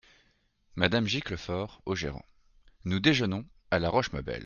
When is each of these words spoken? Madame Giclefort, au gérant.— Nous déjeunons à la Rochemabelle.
Madame 0.73 1.05
Giclefort, 1.05 1.83
au 1.85 1.93
gérant.— 1.93 2.25
Nous 2.85 2.99
déjeunons 2.99 3.45
à 3.69 3.77
la 3.77 3.91
Rochemabelle. 3.91 4.39